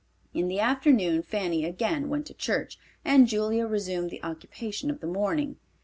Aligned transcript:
In 0.33 0.47
the 0.47 0.59
afternoon 0.59 1.21
Fanny 1.21 1.63
again 1.63 2.09
went 2.09 2.25
to 2.25 2.33
church, 2.33 2.79
and 3.05 3.27
Julia 3.27 3.67
resumed 3.67 4.09
the 4.09 4.23
occupation 4.23 4.89
of 4.89 4.99
the 4.99 5.05
morning. 5.05 5.57